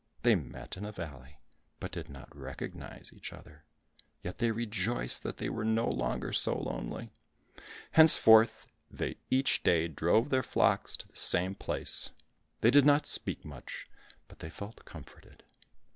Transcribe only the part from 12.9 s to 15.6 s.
speak much, but they felt comforted.